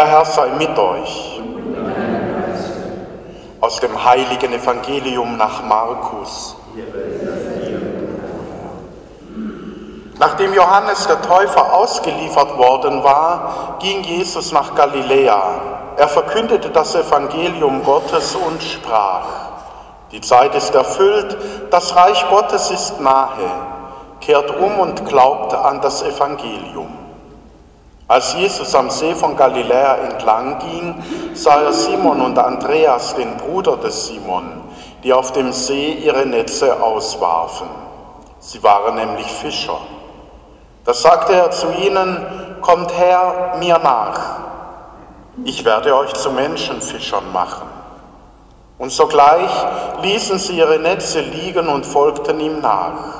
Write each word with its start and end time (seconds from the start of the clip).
Der 0.00 0.06
Herr 0.06 0.24
sei 0.24 0.48
mit 0.56 0.78
euch. 0.78 1.42
Aus 3.60 3.80
dem 3.80 4.02
heiligen 4.02 4.50
Evangelium 4.50 5.36
nach 5.36 5.62
Markus. 5.62 6.56
Nachdem 10.18 10.54
Johannes 10.54 11.06
der 11.06 11.20
Täufer 11.20 11.74
ausgeliefert 11.74 12.56
worden 12.56 13.04
war, 13.04 13.76
ging 13.80 14.02
Jesus 14.02 14.52
nach 14.52 14.74
Galiläa. 14.74 15.60
Er 15.98 16.08
verkündete 16.08 16.70
das 16.70 16.94
Evangelium 16.94 17.84
Gottes 17.84 18.34
und 18.36 18.62
sprach, 18.62 19.26
die 20.12 20.22
Zeit 20.22 20.54
ist 20.54 20.74
erfüllt, 20.74 21.36
das 21.70 21.94
Reich 21.94 22.26
Gottes 22.30 22.70
ist 22.70 23.02
nahe, 23.02 23.50
kehrt 24.22 24.50
um 24.58 24.78
und 24.78 25.04
glaubt 25.04 25.52
an 25.52 25.82
das 25.82 26.02
Evangelium. 26.02 26.99
Als 28.10 28.34
Jesus 28.34 28.74
am 28.74 28.90
See 28.90 29.14
von 29.14 29.36
Galiläa 29.36 29.98
entlang 29.98 30.58
ging, 30.58 31.00
sah 31.32 31.62
er 31.62 31.72
Simon 31.72 32.20
und 32.20 32.36
Andreas, 32.36 33.14
den 33.14 33.36
Bruder 33.36 33.76
des 33.76 34.08
Simon, 34.08 34.62
die 35.04 35.12
auf 35.12 35.30
dem 35.30 35.52
See 35.52 35.92
ihre 35.92 36.26
Netze 36.26 36.82
auswarfen. 36.82 37.68
Sie 38.40 38.60
waren 38.64 38.96
nämlich 38.96 39.28
Fischer. 39.28 39.78
Da 40.84 40.92
sagte 40.92 41.34
er 41.34 41.52
zu 41.52 41.68
ihnen, 41.70 42.58
kommt 42.60 42.92
her 42.98 43.54
mir 43.60 43.78
nach, 43.78 44.40
ich 45.44 45.64
werde 45.64 45.94
euch 45.94 46.12
zu 46.14 46.32
Menschenfischern 46.32 47.30
machen. 47.32 47.68
Und 48.76 48.90
sogleich 48.90 49.52
ließen 50.02 50.40
sie 50.40 50.58
ihre 50.58 50.80
Netze 50.80 51.20
liegen 51.20 51.68
und 51.68 51.86
folgten 51.86 52.40
ihm 52.40 52.60
nach. 52.60 53.19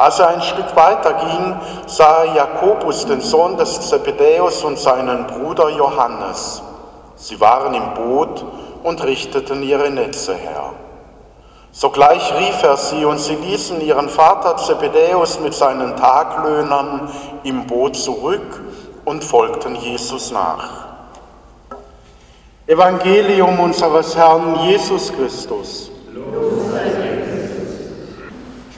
Als 0.00 0.18
er 0.18 0.28
ein 0.28 0.40
Stück 0.40 0.74
weiter 0.76 1.12
ging, 1.12 1.60
sah 1.86 2.24
er 2.24 2.34
Jakobus, 2.34 3.04
den 3.04 3.20
Sohn 3.20 3.58
des 3.58 3.82
Zebedäus, 3.82 4.64
und 4.64 4.78
seinen 4.78 5.26
Bruder 5.26 5.68
Johannes. 5.68 6.62
Sie 7.16 7.38
waren 7.38 7.74
im 7.74 7.92
Boot 7.92 8.42
und 8.82 9.04
richteten 9.04 9.62
ihre 9.62 9.90
Netze 9.90 10.34
her. 10.34 10.70
Sogleich 11.70 12.32
rief 12.38 12.62
er 12.62 12.78
sie, 12.78 13.04
und 13.04 13.18
sie 13.18 13.34
ließen 13.34 13.82
ihren 13.82 14.08
Vater 14.08 14.56
Zebedäus 14.56 15.38
mit 15.38 15.52
seinen 15.52 15.94
Taglöhnern 15.98 17.10
im 17.42 17.66
Boot 17.66 17.94
zurück 17.94 18.58
und 19.04 19.22
folgten 19.22 19.74
Jesus 19.74 20.30
nach. 20.30 20.86
Evangelium 22.66 23.60
unseres 23.60 24.16
Herrn 24.16 24.60
Jesus 24.64 25.12
Christus. 25.12 25.90
Los 26.14 26.69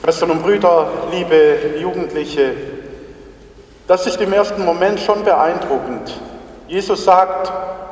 Schwestern 0.03 0.31
und 0.31 0.43
Brüder, 0.43 0.87
liebe 1.13 1.79
Jugendliche, 1.79 2.53
das 3.87 4.05
ist 4.05 4.19
im 4.19 4.33
ersten 4.33 4.65
Moment 4.65 4.99
schon 4.99 5.23
beeindruckend. 5.23 6.19
Jesus 6.67 7.05
sagt, 7.05 7.49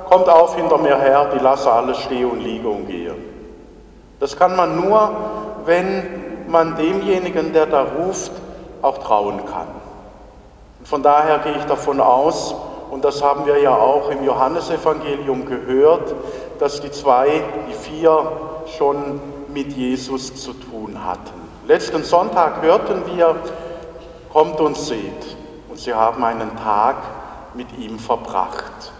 kommt 0.09 0.27
auf 0.27 0.57
hinter 0.57 0.77
mir 0.77 0.99
her, 0.99 1.29
die 1.33 1.41
lasse 1.41 1.71
alles 1.71 1.99
stehen 1.99 2.29
und 2.29 2.41
liege 2.41 2.67
und 2.67 2.87
gehe. 2.87 3.15
Das 4.19 4.35
kann 4.35 4.57
man 4.57 4.75
nur, 4.75 5.09
wenn 5.63 6.43
man 6.49 6.75
demjenigen, 6.75 7.53
der 7.53 7.67
da 7.67 7.83
ruft, 7.83 8.33
auch 8.81 8.97
trauen 8.97 9.45
kann. 9.45 9.67
Und 10.79 10.89
von 10.89 11.01
daher 11.01 11.39
gehe 11.39 11.55
ich 11.55 11.63
davon 11.63 12.01
aus, 12.01 12.53
und 12.89 13.05
das 13.05 13.23
haben 13.23 13.45
wir 13.45 13.57
ja 13.61 13.73
auch 13.73 14.11
im 14.11 14.25
Johannesevangelium 14.25 15.45
gehört, 15.45 16.13
dass 16.59 16.81
die 16.81 16.91
zwei, 16.91 17.41
die 17.69 17.73
vier 17.73 18.33
schon 18.77 19.21
mit 19.47 19.71
Jesus 19.71 20.35
zu 20.35 20.51
tun 20.51 21.05
hatten. 21.05 21.40
Letzten 21.71 22.03
Sonntag 22.03 22.61
hörten 22.61 23.03
wir, 23.15 23.33
kommt 24.33 24.59
und 24.59 24.75
seht. 24.75 25.37
Und 25.69 25.79
sie 25.79 25.93
haben 25.93 26.21
einen 26.21 26.57
Tag 26.57 26.97
mit 27.53 27.67
ihm 27.77 27.97
verbracht. 27.97 28.91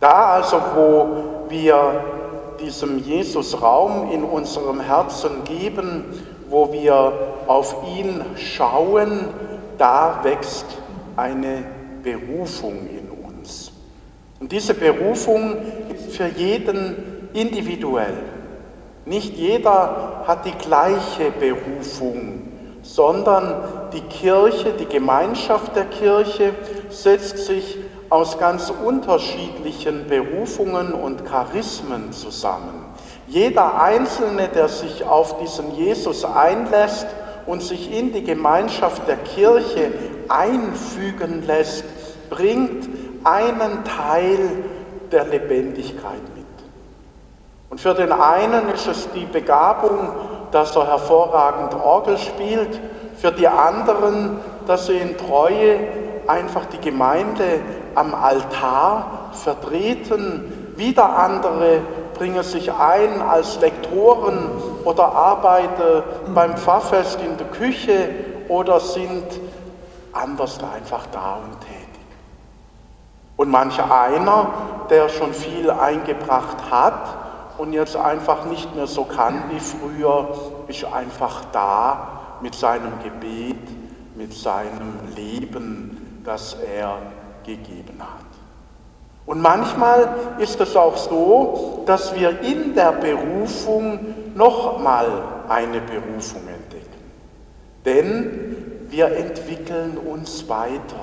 Da 0.00 0.28
also, 0.28 0.62
wo 0.74 1.08
wir 1.50 2.04
diesem 2.58 2.96
Jesus 2.96 3.60
Raum 3.60 4.10
in 4.10 4.24
unserem 4.24 4.80
Herzen 4.80 5.44
geben, 5.44 6.06
wo 6.48 6.72
wir 6.72 7.12
auf 7.46 7.76
ihn 7.98 8.24
schauen, 8.38 9.28
da 9.76 10.20
wächst 10.22 10.64
eine 11.16 11.64
Berufung 12.02 12.88
in 12.88 13.10
uns. 13.10 13.72
Und 14.40 14.52
diese 14.52 14.72
Berufung 14.72 15.58
ist 15.94 16.16
für 16.16 16.28
jeden 16.28 17.28
individuell. 17.34 18.37
Nicht 19.04 19.36
jeder 19.36 20.24
hat 20.26 20.44
die 20.44 20.52
gleiche 20.52 21.30
Berufung, 21.38 22.48
sondern 22.82 23.62
die 23.92 24.02
Kirche, 24.02 24.72
die 24.72 24.86
Gemeinschaft 24.86 25.74
der 25.76 25.86
Kirche 25.86 26.54
setzt 26.90 27.38
sich 27.38 27.78
aus 28.10 28.38
ganz 28.38 28.72
unterschiedlichen 28.84 30.06
Berufungen 30.08 30.92
und 30.92 31.24
Charismen 31.26 32.12
zusammen. 32.12 32.86
Jeder 33.26 33.80
Einzelne, 33.80 34.48
der 34.48 34.68
sich 34.68 35.04
auf 35.04 35.38
diesen 35.38 35.74
Jesus 35.74 36.24
einlässt 36.24 37.06
und 37.46 37.62
sich 37.62 37.92
in 37.94 38.12
die 38.12 38.24
Gemeinschaft 38.24 39.06
der 39.06 39.16
Kirche 39.16 39.92
einfügen 40.28 41.46
lässt, 41.46 41.84
bringt 42.30 42.88
einen 43.24 43.84
Teil 43.84 44.64
der 45.10 45.24
Lebendigkeit 45.26 46.22
mit. 46.34 46.37
Und 47.70 47.80
für 47.80 47.94
den 47.94 48.12
einen 48.12 48.68
ist 48.70 48.86
es 48.86 49.10
die 49.12 49.26
Begabung, 49.26 50.10
dass 50.50 50.74
er 50.74 50.86
hervorragend 50.86 51.74
Orgel 51.74 52.16
spielt, 52.16 52.80
für 53.16 53.32
die 53.32 53.48
anderen, 53.48 54.40
dass 54.66 54.86
sie 54.86 54.96
in 54.96 55.16
Treue 55.18 55.78
einfach 56.26 56.66
die 56.66 56.78
Gemeinde 56.78 57.60
am 57.94 58.14
Altar 58.14 59.30
vertreten. 59.32 60.72
Wieder 60.76 61.18
andere 61.18 61.80
bringen 62.14 62.42
sich 62.42 62.72
ein 62.72 63.20
als 63.20 63.60
Lektoren 63.60 64.50
oder 64.84 65.12
arbeiten 65.12 66.02
beim 66.34 66.56
Pfarrfest 66.56 67.20
in 67.20 67.36
der 67.36 67.48
Küche 67.48 68.08
oder 68.48 68.80
sind 68.80 69.24
anders 70.12 70.58
einfach 70.74 71.06
da 71.12 71.38
und 71.44 71.60
tätig. 71.60 71.76
Und 73.36 73.50
manch 73.50 73.78
einer, 73.80 74.50
der 74.90 75.08
schon 75.08 75.32
viel 75.32 75.70
eingebracht 75.70 76.56
hat, 76.70 77.27
und 77.58 77.72
jetzt 77.72 77.96
einfach 77.96 78.46
nicht 78.46 78.74
mehr 78.74 78.86
so 78.86 79.04
kann 79.04 79.44
wie 79.50 79.60
früher, 79.60 80.28
ist 80.68 80.84
einfach 80.84 81.44
da 81.52 82.38
mit 82.40 82.54
seinem 82.54 82.92
Gebet, 83.02 83.56
mit 84.14 84.32
seinem 84.32 84.94
Leben, 85.14 86.22
das 86.24 86.54
er 86.54 86.98
gegeben 87.44 88.00
hat. 88.00 88.26
Und 89.26 89.42
manchmal 89.42 90.08
ist 90.38 90.60
es 90.60 90.74
auch 90.74 90.96
so, 90.96 91.82
dass 91.84 92.14
wir 92.14 92.40
in 92.40 92.74
der 92.74 92.92
Berufung 92.92 94.14
nochmal 94.34 95.06
eine 95.48 95.80
Berufung 95.80 96.42
entdecken. 96.48 96.88
Denn 97.84 98.86
wir 98.88 99.16
entwickeln 99.16 99.98
uns 99.98 100.48
weiter. 100.48 101.00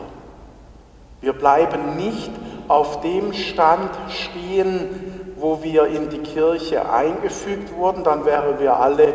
Wir 1.21 1.33
bleiben 1.33 1.97
nicht 1.97 2.31
auf 2.67 3.01
dem 3.01 3.33
Stand 3.33 3.91
stehen, 4.09 5.14
wo 5.37 5.61
wir 5.61 5.87
in 5.87 6.09
die 6.09 6.19
Kirche 6.19 6.89
eingefügt 6.89 7.75
wurden, 7.75 8.03
dann 8.03 8.25
wären 8.25 8.59
wir 8.59 8.77
alle 8.77 9.13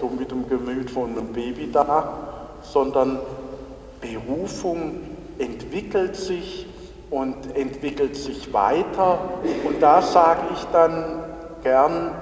so 0.00 0.08
mit 0.08 0.30
dem 0.30 0.48
Gemüt 0.48 0.90
von 0.90 1.10
einem 1.10 1.32
Baby 1.32 1.70
da, 1.72 2.12
sondern 2.62 3.18
Berufung 4.00 5.00
entwickelt 5.38 6.16
sich 6.16 6.66
und 7.10 7.56
entwickelt 7.56 8.16
sich 8.16 8.52
weiter. 8.52 9.18
Und 9.64 9.80
da 9.80 10.02
sage 10.02 10.40
ich 10.54 10.64
dann 10.72 11.22
gern, 11.62 12.12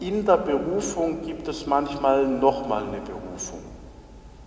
in 0.00 0.24
der 0.24 0.36
Berufung 0.36 1.22
gibt 1.22 1.48
es 1.48 1.66
manchmal 1.66 2.26
nochmal 2.26 2.82
eine 2.82 3.00
Berufung. 3.00 3.60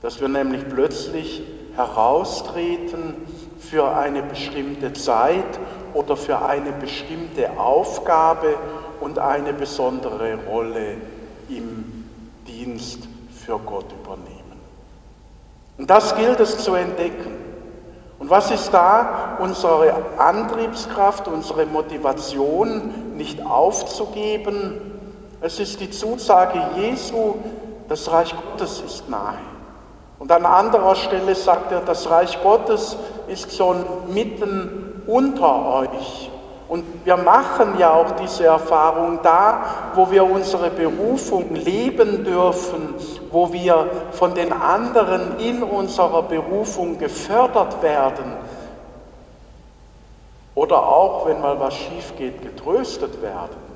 Dass 0.01 0.21
wir 0.21 0.29
nämlich 0.29 0.67
plötzlich 0.69 1.43
heraustreten 1.75 3.15
für 3.59 3.95
eine 3.95 4.23
bestimmte 4.23 4.93
Zeit 4.93 5.59
oder 5.93 6.15
für 6.17 6.41
eine 6.41 6.71
bestimmte 6.71 7.59
Aufgabe 7.59 8.55
und 8.99 9.19
eine 9.19 9.53
besondere 9.53 10.37
Rolle 10.47 10.95
im 11.49 12.05
Dienst 12.47 13.07
für 13.45 13.57
Gott 13.59 13.85
übernehmen. 13.91 14.59
Und 15.77 15.89
das 15.89 16.15
gilt 16.15 16.39
es 16.39 16.59
zu 16.59 16.75
entdecken. 16.75 17.35
Und 18.19 18.29
was 18.29 18.51
ist 18.51 18.71
da 18.71 19.37
unsere 19.39 19.95
Antriebskraft, 20.19 21.27
unsere 21.27 21.65
Motivation, 21.65 23.15
nicht 23.17 23.43
aufzugeben? 23.43 24.79
Es 25.41 25.59
ist 25.59 25.79
die 25.79 25.89
Zusage 25.89 26.61
Jesu, 26.77 27.35
das 27.89 28.11
Reich 28.11 28.35
Gottes 28.35 28.83
ist 28.85 29.09
nahe. 29.09 29.39
Und 30.19 30.31
an 30.31 30.45
anderer 30.45 30.95
Stelle 30.95 31.33
sagt 31.33 31.71
er, 31.71 31.81
das 31.81 32.11
Reich 32.11 32.39
Gottes 32.43 32.95
ist 33.27 33.57
schon 33.57 33.83
mitten 34.13 34.90
unter 35.07 35.65
euch. 35.73 36.29
Und 36.67 36.85
wir 37.03 37.17
machen 37.17 37.77
ja 37.77 37.93
auch 37.93 38.11
diese 38.11 38.45
Erfahrung 38.45 39.19
da, 39.21 39.91
wo 39.93 40.09
wir 40.09 40.23
unsere 40.23 40.69
Berufung 40.69 41.53
leben 41.53 42.23
dürfen, 42.23 42.95
wo 43.29 43.51
wir 43.51 43.87
von 44.11 44.33
den 44.33 44.53
anderen 44.53 45.37
in 45.39 45.63
unserer 45.63 46.23
Berufung 46.23 46.97
gefördert 46.97 47.81
werden 47.83 48.37
oder 50.55 50.77
auch, 50.77 51.25
wenn 51.25 51.41
mal 51.41 51.59
was 51.59 51.73
schief 51.73 52.13
geht, 52.17 52.41
getröstet 52.41 53.21
werden, 53.21 53.71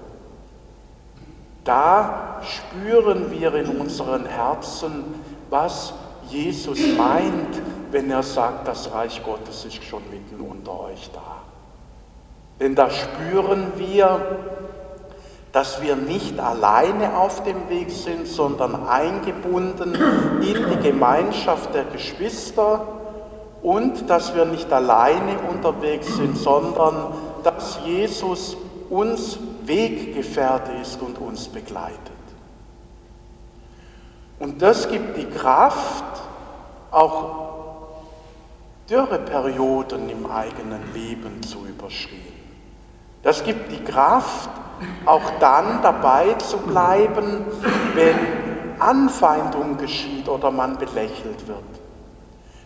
da 1.64 2.40
spüren 2.44 3.32
wir 3.32 3.56
in 3.56 3.80
unseren 3.80 4.26
Herzen, 4.26 5.22
was 5.50 5.94
Jesus 6.30 6.80
meint, 6.98 7.62
wenn 7.92 8.10
er 8.10 8.24
sagt, 8.24 8.68
das 8.68 8.92
Reich 8.92 9.24
Gottes 9.24 9.66
ist 9.66 9.84
schon 9.84 10.02
mitten 10.10 10.42
unter 10.42 10.80
euch 10.82 11.10
da. 11.14 11.44
Denn 12.60 12.76
da 12.76 12.90
spüren 12.90 13.74
wir, 13.78 14.20
dass 15.52 15.82
wir 15.82 15.96
nicht 15.96 16.40
alleine 16.40 17.18
auf 17.18 17.44
dem 17.44 17.70
Weg 17.70 17.90
sind, 17.90 18.28
sondern 18.28 18.88
eingebunden 18.88 19.96
in 20.42 20.66
die 20.70 20.90
Gemeinschaft 20.90 21.74
der 21.74 21.86
Geschwister 21.86 22.82
und 23.62 24.10
dass 24.10 24.36
wir 24.36 24.46
nicht 24.46 24.72
alleine 24.72 25.40
unterwegs 25.50 26.16
sind, 26.16 26.38
sondern 26.38 27.14
dass 27.44 27.80
Jesus 27.86 28.58
uns 28.90 29.40
Weggefährte 29.66 30.72
ist 30.82 31.02
und 31.02 31.18
uns 31.20 31.48
begleitet. 31.48 32.00
Und 34.40 34.62
das 34.62 34.90
gibt 34.90 35.18
die 35.18 35.26
Kraft, 35.26 36.04
auch 36.96 37.46
Dürreperioden 38.90 40.10
im 40.10 40.30
eigenen 40.30 40.94
Leben 40.94 41.42
zu 41.44 41.66
überstehen. 41.66 42.34
Das 43.24 43.44
gibt 43.44 43.72
die 43.72 43.84
Kraft, 43.84 44.50
auch 45.06 45.32
dann 45.40 45.82
dabei 45.82 46.34
zu 46.34 46.58
bleiben, 46.58 47.46
wenn 47.96 48.16
Anfeindung 48.80 49.78
geschieht 49.78 50.30
oder 50.30 50.52
man 50.52 50.78
belächelt 50.78 51.48
wird. 51.48 51.64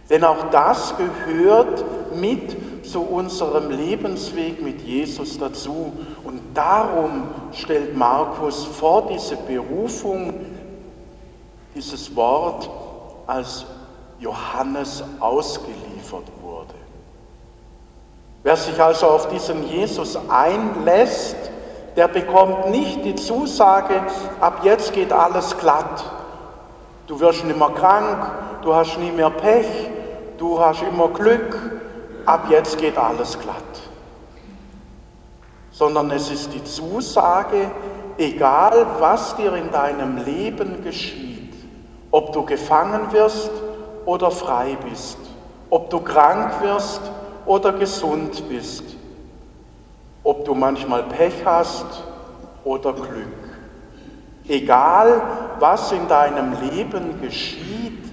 Denn 0.09 0.23
auch 0.23 0.49
das 0.51 0.95
gehört 0.97 1.83
mit 2.15 2.85
zu 2.85 3.01
unserem 3.01 3.69
Lebensweg 3.69 4.61
mit 4.61 4.81
Jesus 4.81 5.37
dazu. 5.37 5.93
Und 6.23 6.41
darum 6.55 7.29
stellt 7.53 7.95
Markus 7.95 8.65
vor 8.65 9.07
diese 9.07 9.37
Berufung, 9.37 10.33
dieses 11.75 12.15
Wort, 12.15 12.69
als 13.27 13.65
Johannes 14.19 15.03
ausgeliefert 15.19 16.25
wurde. 16.41 16.75
Wer 18.43 18.55
sich 18.55 18.81
also 18.81 19.07
auf 19.07 19.29
diesen 19.29 19.67
Jesus 19.67 20.17
einlässt, 20.29 21.37
der 21.95 22.07
bekommt 22.07 22.69
nicht 22.69 23.03
die 23.03 23.15
Zusage, 23.15 24.01
ab 24.39 24.61
jetzt 24.63 24.93
geht 24.93 25.11
alles 25.11 25.57
glatt. 25.57 26.05
Du 27.07 27.19
wirst 27.19 27.43
nicht 27.43 27.57
mehr 27.57 27.69
krank, 27.69 28.31
du 28.61 28.73
hast 28.73 28.97
nie 28.97 29.11
mehr 29.11 29.29
Pech, 29.29 29.67
du 30.37 30.59
hast 30.59 30.81
immer 30.83 31.09
Glück, 31.09 31.57
ab 32.25 32.45
jetzt 32.49 32.77
geht 32.77 32.97
alles 32.97 33.37
glatt. 33.39 33.55
Sondern 35.71 36.11
es 36.11 36.29
ist 36.29 36.53
die 36.53 36.63
Zusage, 36.63 37.71
egal 38.17 38.85
was 38.99 39.35
dir 39.35 39.53
in 39.55 39.71
deinem 39.71 40.17
Leben 40.23 40.83
geschieht, 40.83 41.53
ob 42.11 42.31
du 42.33 42.45
gefangen 42.45 43.11
wirst 43.11 43.51
oder 44.05 44.31
frei 44.31 44.77
bist, 44.89 45.17
ob 45.69 45.89
du 45.89 45.99
krank 45.99 46.61
wirst 46.61 47.01
oder 47.45 47.73
gesund 47.73 48.47
bist, 48.49 48.83
ob 50.23 50.45
du 50.45 50.53
manchmal 50.53 51.03
Pech 51.03 51.45
hast 51.45 52.03
oder 52.63 52.93
Glück. 52.93 53.49
Egal, 54.47 55.21
was 55.59 55.91
in 55.91 56.07
deinem 56.07 56.53
Leben 56.69 57.21
geschieht, 57.21 58.03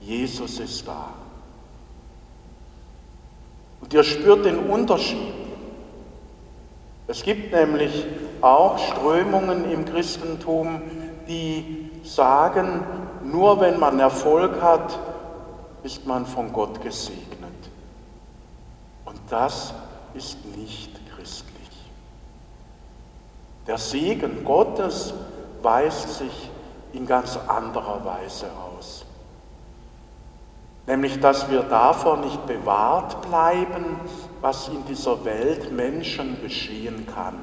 Jesus 0.00 0.60
ist 0.60 0.86
da. 0.86 1.08
Und 3.80 3.92
ihr 3.92 4.04
spürt 4.04 4.44
den 4.44 4.58
Unterschied. 4.58 5.34
Es 7.06 7.22
gibt 7.22 7.52
nämlich 7.52 8.06
auch 8.40 8.78
Strömungen 8.78 9.70
im 9.70 9.84
Christentum, 9.84 10.80
die 11.26 11.90
sagen, 12.04 12.84
nur 13.22 13.60
wenn 13.60 13.78
man 13.78 13.98
Erfolg 14.00 14.60
hat, 14.62 14.98
ist 15.82 16.06
man 16.06 16.26
von 16.26 16.52
Gott 16.52 16.80
gesegnet. 16.80 17.50
Und 19.04 19.20
das 19.28 19.74
ist 20.14 20.44
nicht 20.56 20.90
christlich. 21.14 21.50
Der 23.66 23.78
Segen 23.78 24.44
Gottes 24.44 25.14
weist 25.62 26.18
sich 26.18 26.50
in 26.92 27.06
ganz 27.06 27.38
anderer 27.46 28.04
Weise 28.04 28.46
aus. 28.46 29.04
Nämlich, 30.86 31.20
dass 31.20 31.48
wir 31.50 31.62
davor 31.62 32.16
nicht 32.16 32.46
bewahrt 32.46 33.22
bleiben, 33.22 34.00
was 34.40 34.68
in 34.68 34.84
dieser 34.86 35.24
Welt 35.24 35.70
Menschen 35.70 36.40
geschehen 36.42 37.06
kann, 37.14 37.36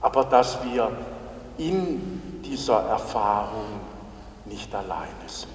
aber 0.00 0.24
dass 0.24 0.58
wir 0.64 0.92
in 1.56 2.42
dieser 2.44 2.80
Erfahrung 2.80 3.80
nicht 4.48 4.74
alleine 4.74 5.08
sind, 5.26 5.52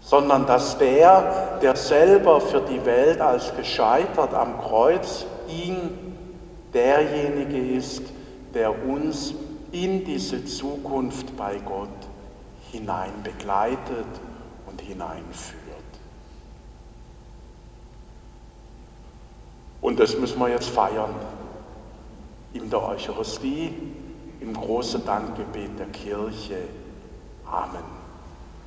sondern 0.00 0.46
dass 0.46 0.78
der, 0.78 1.58
der 1.62 1.76
selber 1.76 2.40
für 2.40 2.60
die 2.60 2.84
Welt 2.84 3.20
als 3.20 3.54
gescheitert 3.56 4.34
am 4.34 4.60
Kreuz 4.60 5.24
ihn, 5.48 6.10
derjenige 6.72 7.58
ist, 7.58 8.02
der 8.54 8.86
uns 8.86 9.34
in 9.72 10.04
diese 10.04 10.44
Zukunft 10.44 11.36
bei 11.36 11.58
Gott 11.58 11.88
hinein 12.72 13.12
begleitet 13.22 14.06
und 14.66 14.80
hineinführt. 14.80 15.60
Und 19.80 19.98
das 19.98 20.16
müssen 20.16 20.38
wir 20.38 20.48
jetzt 20.48 20.68
feiern 20.68 21.14
in 22.52 22.68
der 22.68 22.82
Eucharistie, 22.82 23.72
im 24.40 24.54
großen 24.54 25.04
Dankgebet 25.04 25.78
der 25.78 25.86
Kirche. 25.86 26.68
Amen. 27.46 27.99